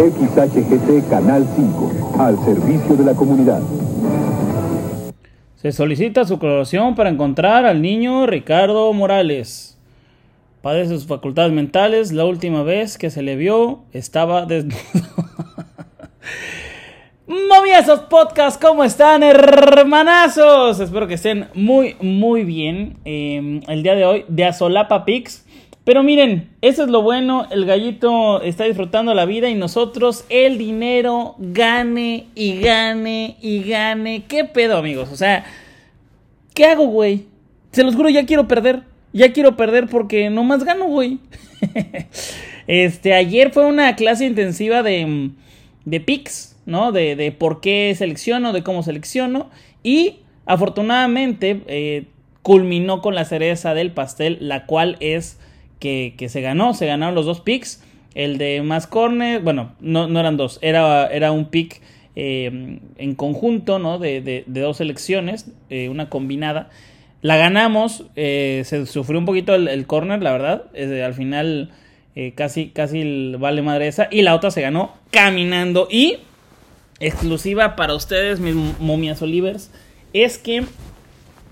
[0.00, 3.60] XHGC Canal 5, al servicio de la comunidad.
[5.56, 9.78] Se solicita su colaboración para encontrar al niño Ricardo Morales.
[10.62, 12.12] Padece sus facultades mentales.
[12.12, 14.78] La última vez que se le vio estaba desnudo.
[17.26, 20.80] Moviesos Podcast, ¿cómo están, hermanazos?
[20.80, 22.96] Espero que estén muy, muy bien.
[23.04, 25.44] Eh, el día de hoy, de Azolapa Pix.
[25.84, 30.58] Pero miren, eso es lo bueno, el gallito está disfrutando la vida y nosotros el
[30.58, 34.24] dinero gane y gane y gane.
[34.28, 35.10] ¿Qué pedo, amigos?
[35.10, 35.44] O sea,
[36.54, 37.24] ¿qué hago, güey?
[37.72, 38.82] Se los juro, ya quiero perder.
[39.12, 41.18] Ya quiero perder porque no más gano, güey.
[42.66, 45.30] este, ayer fue una clase intensiva de,
[45.84, 46.92] de picks, ¿no?
[46.92, 49.50] De, de por qué selecciono, de cómo selecciono.
[49.82, 52.04] Y afortunadamente eh,
[52.42, 55.38] culminó con la cereza del pastel, la cual es
[55.80, 57.82] que, se ganó, se ganaron los dos picks.
[58.14, 61.80] El de más corner, bueno, no, no eran dos, era, era un pick
[62.16, 63.98] eh, en conjunto, ¿no?
[63.98, 66.70] De, de, dos selecciones, eh, una combinada.
[67.22, 70.64] La ganamos, eh, se sufrió un poquito el, corner, la verdad.
[71.04, 71.70] al final
[72.34, 74.08] casi, casi vale madre esa.
[74.10, 75.86] Y la otra se ganó caminando.
[75.90, 76.18] Y
[76.98, 79.70] exclusiva para ustedes, mis momias olivers,
[80.12, 80.64] es que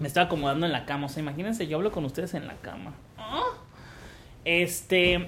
[0.00, 1.06] me estaba acomodando en la cama.
[1.06, 2.94] O sea, imagínense, yo hablo con ustedes en la cama.
[3.16, 3.57] ¿Ah?
[4.48, 5.26] Este.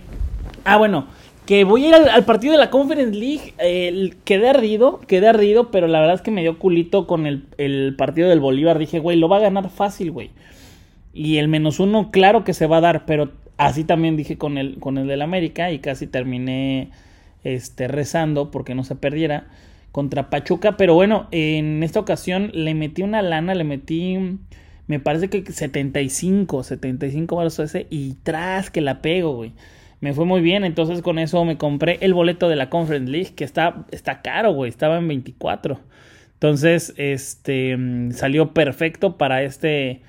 [0.65, 1.07] Ah, bueno.
[1.45, 4.15] Que voy a ir al, partido de la Conference League.
[4.25, 8.29] quedé ardido, quedé ardido, pero la verdad es que me dio culito con el, partido
[8.29, 8.79] del Bolívar.
[8.79, 10.31] Dije, güey, lo va a ganar fácil, güey.
[11.13, 14.59] Y el menos uno, claro que se va a dar, pero así también dije con
[14.59, 16.91] el, con el del América y casi terminé
[17.43, 19.48] este, rezando porque no se perdiera
[19.91, 20.77] contra Pachuca.
[20.77, 24.39] Pero bueno, en esta ocasión le metí una lana, le metí
[24.91, 29.52] me parece que 75, 75 baros ese y tras que la pego, güey.
[30.00, 33.34] Me fue muy bien, entonces con eso me compré el boleto de la Conference League,
[33.36, 35.78] que está, está caro, güey, estaba en 24.
[36.33, 37.78] Entonces, este,
[38.11, 40.02] salió perfecto para este,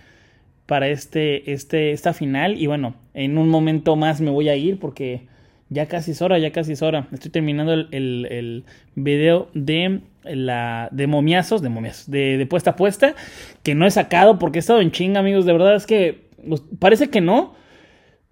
[0.66, 2.60] para este, este, esta final.
[2.60, 5.28] Y bueno, en un momento más me voy a ir porque
[5.72, 7.08] ya casi es hora, ya casi es hora.
[7.14, 12.76] Estoy terminando el, el, video de la de momiazos, de momiazos, de, de, puesta a
[12.76, 13.16] puesta,
[13.64, 15.46] que no he sacado porque he estado en chinga, amigos.
[15.46, 17.56] De verdad es que pues, parece que no.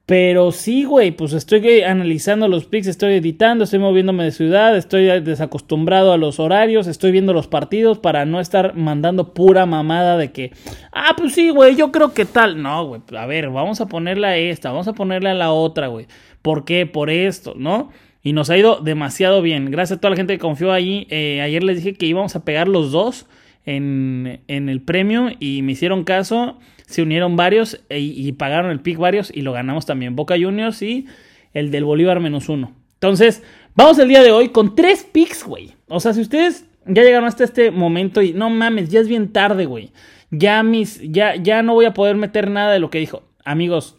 [0.10, 5.06] Pero sí, güey, pues estoy analizando los pics, estoy editando, estoy moviéndome de ciudad, estoy
[5.22, 10.32] desacostumbrado a los horarios, estoy viendo los partidos para no estar mandando pura mamada de
[10.32, 10.52] que,
[10.94, 12.60] ah, pues sí, güey, yo creo que tal.
[12.60, 15.90] No, güey, a ver, vamos a ponerle a esta, vamos a ponerle a la otra,
[15.90, 16.08] güey.
[16.42, 16.88] ¿Por qué?
[16.88, 17.92] Por esto, ¿no?
[18.24, 19.70] Y nos ha ido demasiado bien.
[19.70, 21.06] Gracias a toda la gente que confió allí.
[21.12, 23.28] Eh, ayer les dije que íbamos a pegar los dos
[23.70, 26.60] en, el premio y me hicieron caso.
[26.88, 30.16] Se unieron varios e, y pagaron el pick varios y lo ganamos también.
[30.16, 31.06] Boca Juniors y
[31.54, 32.74] el del Bolívar menos uno.
[32.96, 33.44] Entonces,
[33.76, 35.74] vamos el día de hoy con tres picks, güey.
[35.88, 39.32] O sea, si ustedes ya llegaron hasta este momento y no mames, ya es bien
[39.32, 39.92] tarde, güey.
[40.32, 43.24] Ya mis, ya, ya no voy a poder meter nada de lo que dijo.
[43.46, 43.98] Amigos,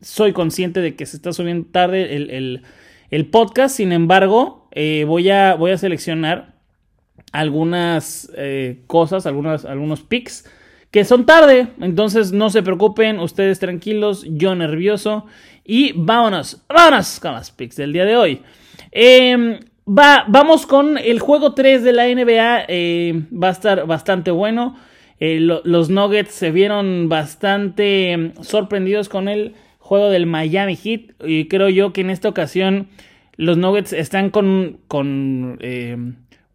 [0.00, 2.16] soy consciente de que se está subiendo tarde
[3.10, 6.51] el, podcast, sin embargo, eh, voy, a, voy a seleccionar
[7.32, 10.48] algunas eh, cosas, algunas, algunos picks
[10.90, 15.24] que son tarde, entonces no se preocupen, ustedes tranquilos, yo nervioso
[15.64, 18.42] y vámonos, vámonos con las picks del día de hoy.
[18.90, 24.30] Em, va, vamos con el juego 3 de la NBA, eh, va a estar bastante
[24.30, 24.76] bueno.
[25.18, 29.54] los Nuggets se vieron bastante em, sorprendidos con él
[29.92, 31.12] juego del Miami Heat.
[31.22, 32.88] Y creo yo que en esta ocasión
[33.36, 35.96] los Nuggets están con, con eh,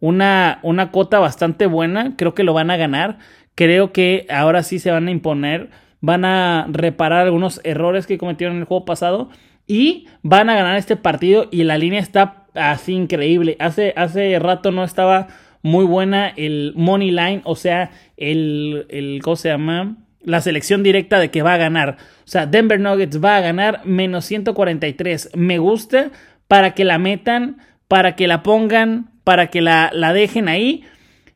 [0.00, 2.14] una, una cuota bastante buena.
[2.16, 3.18] Creo que lo van a ganar.
[3.54, 5.70] Creo que ahora sí se van a imponer.
[6.00, 9.30] Van a reparar algunos errores que cometieron en el juego pasado.
[9.66, 11.48] Y van a ganar este partido.
[11.50, 13.56] Y la línea está así increíble.
[13.60, 15.28] Hace, hace rato no estaba
[15.62, 17.42] muy buena el money line.
[17.44, 19.96] O sea, el, el ¿cómo se llama?
[20.28, 21.96] la selección directa de que va a ganar.
[22.24, 25.30] O sea, Denver Nuggets va a ganar menos 143.
[25.34, 26.10] Me gusta
[26.46, 27.58] para que la metan,
[27.88, 30.84] para que la pongan, para que la, dejen ahí.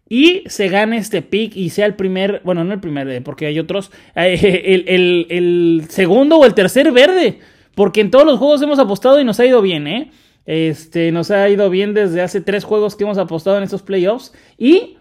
[0.09, 3.45] Y se gane este pick y sea el primer, bueno, no el primer, eh, porque
[3.45, 4.85] hay otros, eh,
[5.29, 7.41] el, segundo o el tercer verde.
[7.75, 10.11] Porque en todos los juegos hemos apostado y nos ha ido bien, ¿eh?
[10.47, 14.33] Este, nos ha ido bien desde hace tres juegos que hemos apostado en estos playoffs.
[14.57, 14.97] Y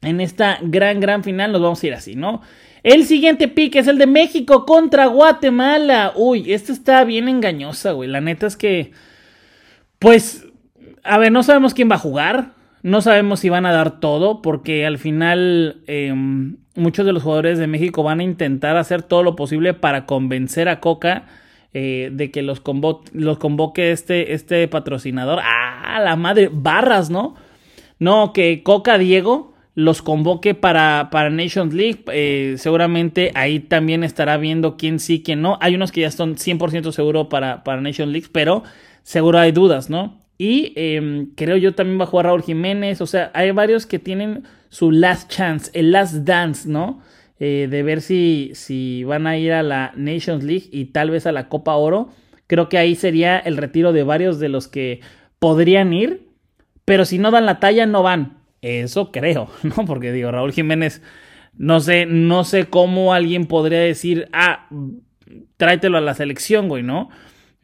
[0.00, 2.42] en esta gran, gran final nos vamos a ir así, ¿no?
[2.84, 6.12] El siguiente pick es el de México contra Guatemala.
[6.14, 8.08] Uy, esta está bien engañosa, güey.
[8.08, 8.92] La neta es que,
[9.98, 10.46] pues,
[11.04, 12.52] a ver, no sabemos quién va a jugar.
[12.82, 17.58] No sabemos si van a dar todo, porque al final em, muchos de los jugadores
[17.58, 21.24] de México van a intentar hacer todo lo posible para convencer a Coca
[21.72, 22.62] eh, de que los,
[23.12, 25.40] los convoque este, este patrocinador.
[25.42, 27.36] Ah, la madre, barras, ¿no?
[27.98, 32.04] No, que Coca Diego los convoque para, para Nations League.
[32.12, 35.58] Eh, seguramente ahí también estará viendo quién sí, quién no.
[35.60, 38.62] Hay unos que ya están 100% seguros para, para Nations League, pero
[39.02, 40.23] seguro hay dudas, ¿no?
[40.38, 43.00] Y em, creo yo también va a jugar Raúl Jiménez.
[43.00, 47.02] O sea, hay varios que tienen su last chance, el last dance, ¿no?
[47.38, 51.26] Eh, de ver si, si van a ir a la Nations League y tal vez
[51.26, 52.10] a la Copa Oro.
[52.46, 55.00] Creo que ahí sería el retiro de varios de los que
[55.38, 56.28] podrían ir.
[56.84, 58.38] Pero si no dan la talla, no van.
[58.60, 59.84] Eso creo, ¿no?
[59.84, 61.02] Porque digo, Raúl Jiménez,
[61.56, 64.68] no sé, no sé cómo alguien podría decir, ah,
[65.56, 67.10] tráetelo a la selección, güey, ¿no?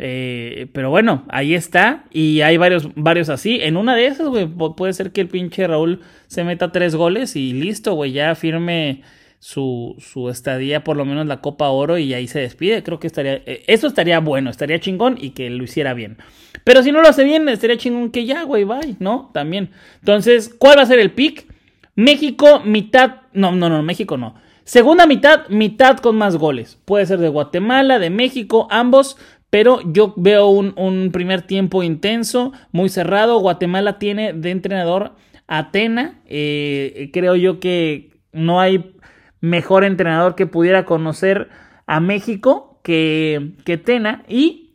[0.03, 2.05] Eh, pero bueno, ahí está.
[2.11, 3.59] Y hay varios, varios así.
[3.61, 7.37] En una de esas, güey, puede ser que el pinche Raúl se meta tres goles
[7.37, 9.03] y listo, güey, ya firme
[9.41, 12.83] su, su estadía, por lo menos la Copa Oro, y ahí se despide.
[12.83, 16.17] Creo que estaría, eh, eso estaría bueno, estaría chingón y que lo hiciera bien.
[16.65, 19.31] Pero si no lo hace bien, estaría chingón que ya, güey, bye, ¿no?
[19.35, 19.69] También.
[19.99, 21.47] Entonces, ¿cuál va a ser el pick?
[21.95, 24.35] México, mitad, no, no, no, México no.
[24.65, 26.79] Segunda mitad, mitad con más goles.
[26.87, 29.19] Puede ser de Guatemala, de México, ambos.
[29.51, 33.41] Pero yo veo un, un primer tiempo intenso, muy cerrado.
[33.41, 35.17] Guatemala tiene de entrenador
[35.49, 36.21] Atena.
[36.27, 38.95] Eh, creo yo que no hay
[39.41, 41.49] mejor entrenador que pudiera conocer
[41.87, 44.75] a México que, que Tena y,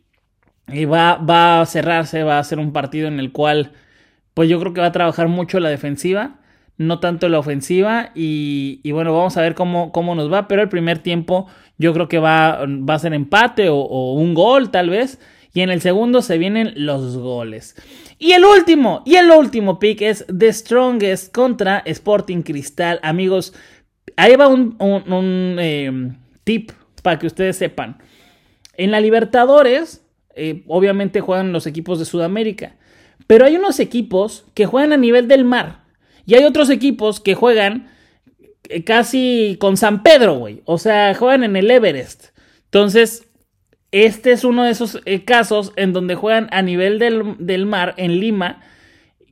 [0.68, 3.72] va, va, a cerrarse, va a ser un partido en el cual
[4.34, 6.40] pues yo creo que va a trabajar mucho la defensiva,
[6.78, 10.68] no tanto la ofensiva y, bueno, vamos a ver cómo, cómo, nos va, pero el
[10.68, 11.46] primer tiempo
[11.78, 15.18] yo creo que va, va a ser empate o, o un gol tal vez
[15.56, 17.76] y en el segundo se vienen los goles.
[18.18, 23.00] Y el último, y el último pick es The Strongest contra Sporting Cristal.
[23.02, 23.54] Amigos,
[24.16, 26.12] ahí va un, eh,
[26.44, 27.96] tip para que ustedes sepan.
[28.76, 32.76] En la Libertadores, eh, obviamente juegan los equipos de Sudamérica,
[33.26, 35.85] pero hay unos equipos que juegan a nivel del mar
[36.26, 37.88] y hay otros equipos que juegan
[38.68, 40.62] eh, casi con San Pedro, güey.
[40.64, 42.26] O sea, juegan en el Everest.
[42.64, 43.28] Entonces,
[43.92, 48.60] este es uno de esos casos en donde juegan a nivel del, mar en Lima,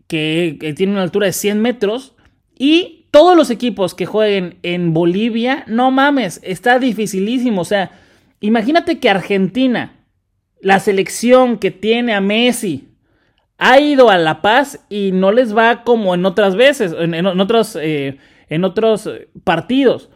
[0.07, 2.15] que, que, tiene una altura de 100 metros,
[2.57, 7.61] y todos los equipos que jueguen en Bolivia, no mames, está dificilísimo.
[7.61, 7.91] O sea,
[8.41, 10.07] imagínate que Argentina,
[10.61, 12.94] la selección que tiene a Messi,
[13.67, 17.79] ha ido a La Paz y no les va como en otras veces, en, otros,
[17.81, 18.19] eh,
[18.51, 19.09] en otros
[19.43, 20.11] partidos.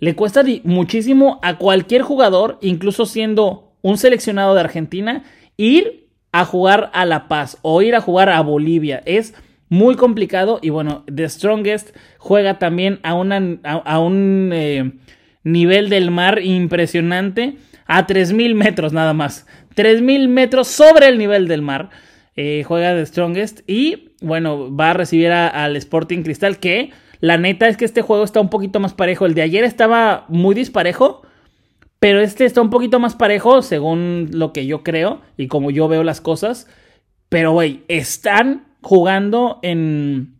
[0.00, 5.22] Le cuesta muchísimo a cualquier jugador, incluso siendo un seleccionado de Argentina,
[5.58, 9.02] ir a jugar a La Paz o ir a jugar a Bolivia.
[9.04, 9.34] Es
[9.68, 10.58] muy complicado.
[10.62, 14.92] Y bueno, The Strongest juega también a, una, a, un eh,
[15.42, 17.58] nivel del mar impresionante.
[17.86, 19.46] A 3.000 metros nada más.
[19.76, 21.90] 3.000 metros sobre el nivel del mar.
[22.36, 23.60] Eh, juega The Strongest.
[23.66, 26.58] Y bueno, va a recibir al Sporting Cristal.
[26.58, 26.90] Que
[27.20, 29.26] la neta es que este juego está un poquito más parejo.
[29.26, 31.22] El de ayer estaba muy disparejo.
[32.04, 35.88] Pero este está un poquito más parejo, según lo que yo creo y como yo
[35.88, 36.68] veo las cosas.
[37.30, 40.34] Pero, güey, están jugando en,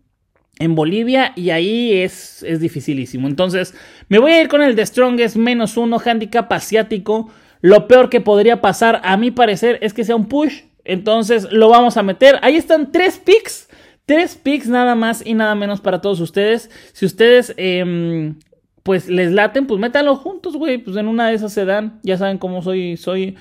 [0.58, 3.28] en Bolivia y ahí es, es dificilísimo.
[3.28, 3.74] Entonces,
[4.10, 7.30] me voy a ir con el de Strongest menos uno, handicap asiático.
[7.62, 10.64] Lo peor que podría pasar, a mi parecer, es que sea un push.
[10.84, 12.38] Entonces, lo vamos a meter.
[12.42, 13.68] Ahí están tres picks.
[14.06, 16.70] Tres picks nada más y nada menos para todos ustedes.
[16.92, 18.38] Si ustedes, em,
[18.82, 20.78] pues, les laten, pues métanlo juntos, güey.
[20.78, 22.00] Pues en una de esas se dan.
[22.02, 22.96] Ya saben cómo soy.
[22.96, 23.36] Soy.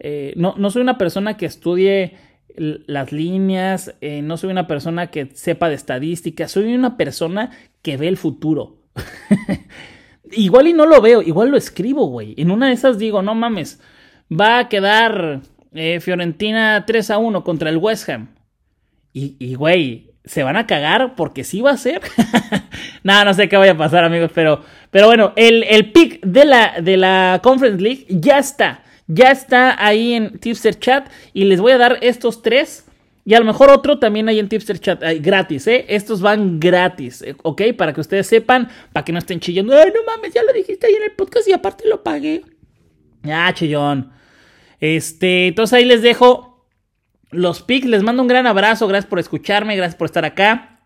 [0.00, 2.16] Eh, no, no soy una persona que estudie
[2.58, 7.50] las líneas, eh, no soy una persona que sepa de estadística, soy una persona
[7.82, 8.76] que ve el futuro.
[10.32, 12.34] igual y no lo veo, igual lo escribo, güey.
[12.36, 13.80] En una de esas digo, no mames,
[14.28, 15.42] va a quedar
[15.74, 18.28] eh, Fiorentina 3 a 1 contra el West Ham.
[19.12, 22.00] Y, güey, se van a cagar porque sí va a ser.
[23.02, 26.44] Nada, no sé qué vaya a pasar, amigos, pero, pero bueno, el, el pick de
[26.44, 28.84] la, de la Conference League ya está.
[29.08, 32.86] Ya está ahí en Tipster Chat y les voy a dar estos tres.
[33.24, 35.86] Y a lo mejor otro también hay en Tipster Chat, gratis, ¿eh?
[35.88, 37.62] Estos van gratis, eh, ¿ok?
[37.76, 39.76] Para que ustedes sepan, para que no estén chillando.
[39.76, 42.42] Ay, no mames, ya lo dijiste ahí en el podcast y aparte lo pagué.
[43.22, 44.17] Ya, chillón.
[44.80, 46.66] Este, entonces ahí les dejo
[47.30, 47.86] los pics.
[47.86, 48.86] Les mando un gran abrazo.
[48.88, 50.80] Gracias por escucharme, gracias por estar acá.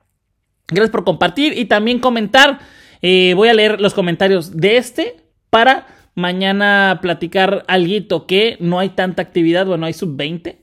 [0.68, 2.60] Gracias por compartir y también comentar.
[3.02, 5.16] Eh, voy a leer los comentarios de este
[5.50, 10.56] para Mañana platicar algo que no hay tanta actividad, bueno, hay sub-20.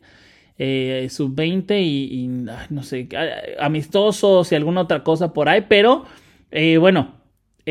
[0.60, 3.10] Eh, sub-20 y, no sé,
[3.60, 6.06] amistosos y alguna otra cosa por ahí, pero
[6.52, 7.16] eh, bueno,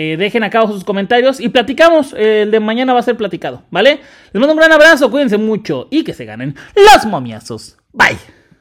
[0.00, 2.12] Eh, dejen acá sus comentarios y platicamos.
[2.12, 3.98] el de mañana va a ser platicado, ¿vale?
[4.32, 7.76] Les mando un gran abrazo, cuídense mucho y que se ganen los momiazos.
[7.92, 8.37] Bye.